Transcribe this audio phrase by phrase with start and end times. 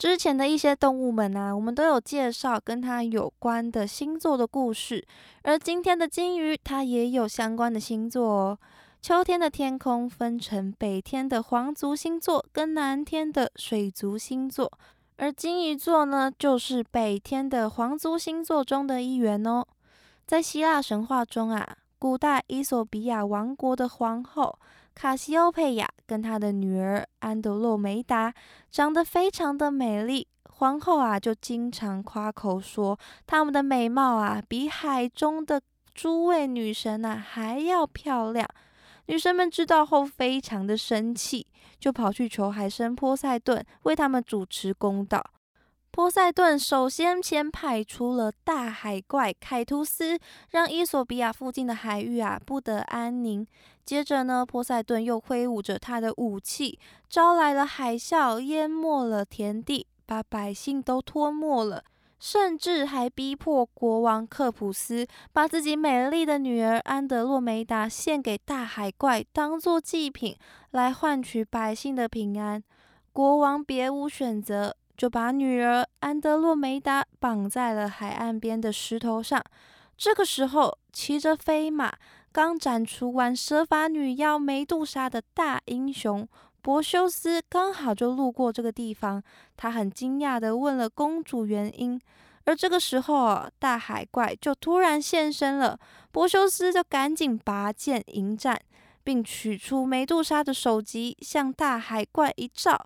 [0.00, 5.06] 之前的一些动物们啊，我们都有介绍跟它有关的星座的故事，
[5.42, 8.58] 而今天的金鱼它也有相关的星座哦。
[9.02, 14.72] 秋天的天空分成北天的黄族星座跟南天的水族星座，
[15.18, 19.66] 而金鱼座呢，就是北天的黄族星座中的一员哦。
[20.26, 24.58] 在希腊神话中啊，古代伊索比亚王国的皇后。
[25.00, 28.34] 卡西欧佩亚跟她的女儿安德洛梅达
[28.70, 35.58] 长得非常的美丽，皇后啊就经常夸口说她们的美貌啊比海中的
[35.94, 38.46] 诸位女神啊还要漂亮。
[39.06, 41.46] 女神们知道后非常的生气，
[41.78, 45.24] 就跑去求海神波塞顿为他们主持公道。
[45.92, 50.18] 波塞顿首先先派出了大海怪凯图斯，
[50.50, 53.46] 让伊索比亚附近的海域啊不得安宁。
[53.84, 61.82] 接着呢，波塞顿又挥舞着他的武器，招来了海啸，淹没了田地，把百姓都吞没了，
[62.20, 70.36] 甚至还逼迫国王克普斯把自己美丽的女儿安德洛梅达献给大海怪，当做祭品
[70.70, 72.62] 来换取百姓的平安。
[73.12, 74.76] 国王别无选择。
[75.00, 79.42] 就把女儿安德洛梅达绑在了海岸边的石头上。
[79.96, 81.90] 这个时候，骑着飞马、
[82.30, 86.28] 刚斩除完蛇发女妖梅杜莎的大英雄
[86.60, 89.22] 柏修斯刚好就路过这个地方。
[89.56, 91.98] 他很惊讶地问了公主原因。
[92.44, 95.80] 而这个时候，大海怪就突然现身了。
[96.12, 98.60] 柏修斯就赶紧拔剑迎战，
[99.02, 102.78] 并取出梅杜莎的首级，向大海怪一照。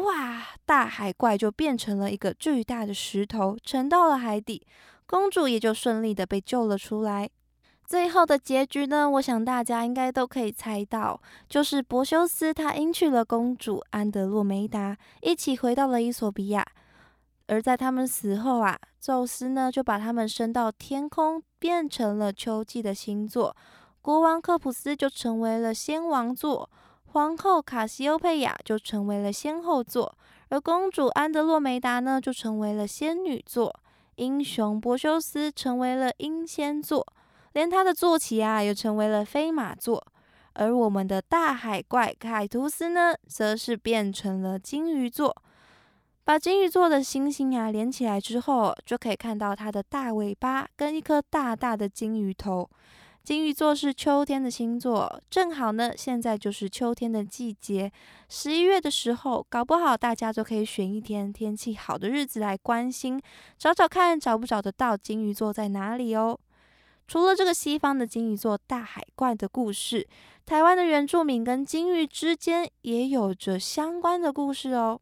[0.00, 0.46] 哇！
[0.64, 4.66] 大海怪就变成了一个巨大的石头，沉到了海底，
[5.06, 7.28] 公主也就顺利的被救了出来。
[7.84, 9.10] 最后的结局呢？
[9.10, 16.64] 我想大家应该都可以猜到，就是柏修斯他迎娶了公主安德洛梅达，一起回到了伊索比亚。
[17.48, 23.56] 而在他们死后啊，宙斯呢就把他们升到天空，变成了秋季的星座，
[24.00, 26.70] 国王科普斯就成为了先王座。
[27.12, 30.16] 皇后卡西欧佩亚就成为了仙后座，
[30.48, 33.74] 而公主安德洛梅达呢，就成为了仙女座。
[34.14, 37.04] 英雄波修斯成为了英仙座，
[37.52, 40.06] 连他的坐骑啊，也成为了飞马座。
[40.52, 45.34] 而我们的大海怪凯图斯呢，则是变成了金鱼座。
[46.22, 52.68] 把金鱼座的星星啊连起来之后，就可以看到它的大尾巴跟一颗大大的金鱼头。
[53.22, 57.92] 金鱼座是秋天的星座，正好呢，现在就是秋天的季节。
[58.28, 63.20] 十一月的时候，搞不好大家就可以选一天天气好的日子来关心，
[63.58, 66.38] 找找看找不找得到金鱼座在哪里哦。
[67.06, 70.08] 除了这个西方的金鱼座大海怪的故事，
[70.46, 74.98] 台湾的原住民跟金鱼之间也有着相关的故事哦。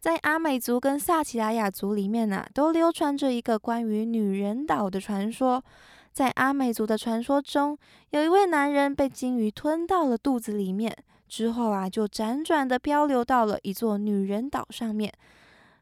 [0.00, 5.64] 在阿美族跟萨奇拉雅族里面呢，都流传着一个关于女人岛的传说。
[6.12, 7.78] 在阿美族的传说中，
[8.10, 10.94] 有一位男人被鲸鱼吞到了肚子里面，
[11.26, 15.10] 之后啊，就辗转的漂流到了一座女人岛上面。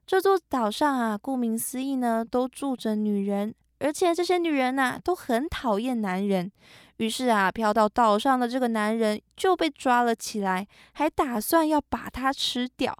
[0.07, 6.51] 这座岛上啊，顾名思义呢，都住着女人，而且这些女人呐，都很讨厌男人。
[6.99, 12.97] 于是啊，飘到岛上的这个男人就被抓了起来，还打算要把他吃掉。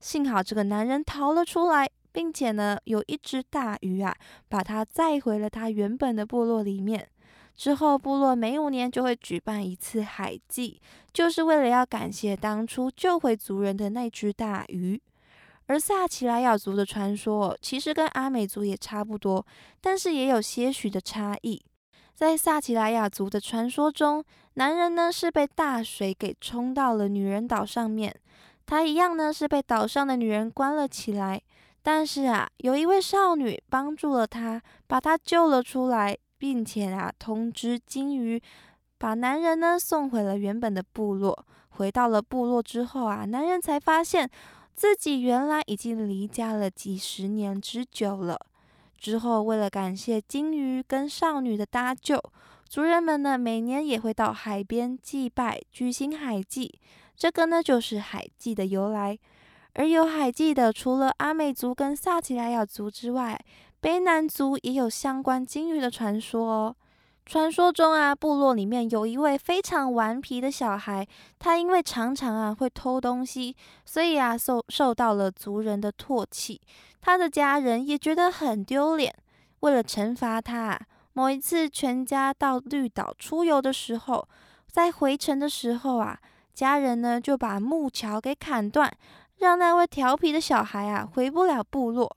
[0.00, 1.88] 幸好这个男人逃了出来。
[2.14, 4.14] 并且呢，有一只大鱼啊，
[4.48, 7.08] 把它载回了它原本的部落里面。
[7.56, 10.80] 之后，部落每五年就会举办一次海祭，
[11.12, 15.00] 就是为了要感谢当初救回族人的那只大鱼。
[15.66, 19.44] 而萨奇莱雅族的传说其实跟阿美族也差不多，
[19.80, 21.60] 但是也有些许的差异。
[22.14, 24.24] 在萨奇莱雅族的传说中，
[24.54, 28.14] 男人呢是被大水给冲到了女人岛上面，
[28.66, 31.42] 他一样呢是被岛上的女人关了起来。
[31.86, 38.40] 但是啊，有一位少女帮助了他，把他救了出来，并且啊，通知金鱼，
[38.96, 41.44] 把男人呢送回了原本的部落。
[41.68, 44.30] 回到了部落之后啊，男人才发现
[44.74, 48.40] 自己原来已经离家了几十年之久了。
[48.96, 52.18] 之后，为了感谢金鱼跟少女的搭救，
[52.66, 56.80] 族人们呢每年也会到海边祭拜，举行海祭。
[57.14, 59.18] 这个呢就是海祭的由来。
[59.74, 63.38] 而有海记的，除了阿美族跟萨奇莱雅族之外，
[63.82, 66.76] 卑南族也有相关鲸鱼的传说哦。
[67.26, 71.06] 传说中啊，部落里面有一位非常顽皮的小孩，
[71.38, 76.60] 他因为常常啊会偷东西，所以啊受受到了族人的唾弃。
[77.00, 79.14] 他的家人也觉得很丢脸。
[79.60, 80.80] 为了惩罚他，啊
[81.14, 84.28] 某一次全家到绿岛出游的时候，
[84.70, 86.18] 在回程的时候啊，
[86.52, 88.94] 家人呢就把木桥给砍断，
[89.44, 92.16] 让那位调皮的小孩啊回不了部落。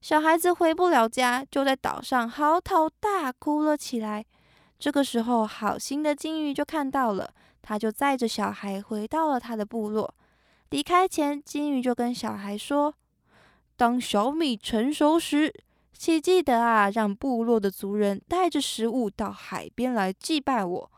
[0.00, 4.24] 小孩子回不了家，就在岛上嚎啕大哭了起来。
[4.78, 7.30] 这个时候，好心的金鱼就看到了，
[7.62, 10.12] 他就载着小孩回到了他的部落。
[10.70, 12.92] 离开前，金鱼就跟小孩说
[13.76, 15.54] ：“当小米成熟时，
[15.92, 20.90] 请记得啊，让部落的族人带着食物到海边来祭拜我。”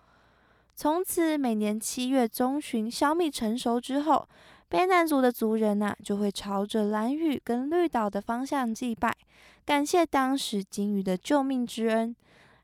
[0.75, 4.29] 从此，每年七月中旬，小米成熟之后，
[4.70, 9.17] 卑南族的族人呐，就会朝着蓝屿跟绿岛的方向祭拜，
[9.65, 12.15] 感谢当时鲸鱼的救命之恩。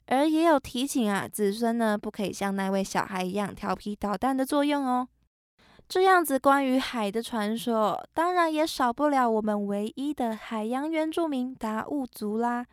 [0.07, 5.09] 而也有提醒啊，子孙呢不可以像那位小孩一样调皮捣蛋的作用哦。
[5.89, 12.67] 这样子关于海的传说，当然也少不了我们唯一的海洋原住民达悟族啦。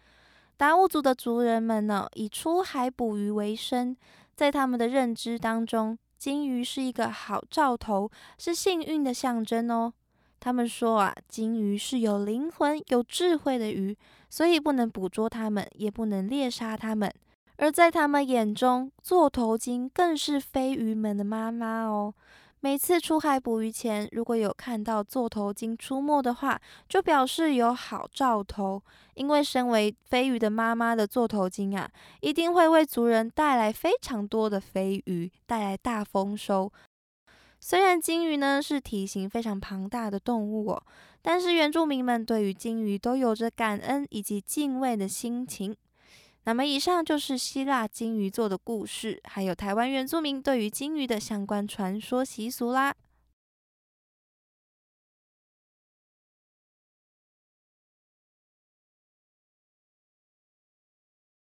[0.57, 3.95] 达悟族的族人们呢，以出海捕鱼为生，
[4.35, 8.07] 在他们的认知当中，金鱼是一个好兆头，
[8.37, 9.91] 是幸运的象征哦。
[10.39, 13.97] 他们说啊，金鱼是有灵魂、有智慧的鱼。
[14.29, 17.11] 所以不能捕捉它们，也不能猎杀它们。
[17.57, 22.13] 而在他们眼中，座头鲸更是飞鱼们的妈妈哦。
[22.63, 28.79] 每次出海捕鱼前，如果有看到座头鲸出没的话，就表示有好兆头。
[29.15, 36.71] 因为身为飞鱼的妈妈的座头鲸啊，一定会为族人带来非常多的飞鱼，带来大丰收。
[37.59, 40.83] 虽然鲸鱼呢是体型非常庞大的动物哦，
[41.23, 45.75] 但是原住民们对于鲸鱼都有着感恩以及敬畏的心情。
[46.43, 52.95] 那么以上就是希腊金鱼座的故事，还有台湾原住民对于金鱼的相关传说习俗啦。